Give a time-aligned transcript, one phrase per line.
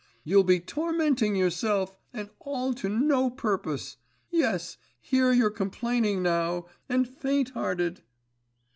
[0.23, 3.97] You'll be tormenting yourself, and all to no purpose!
[4.31, 4.77] Yes!
[4.99, 8.01] Here you're complaining now, and faint hearted.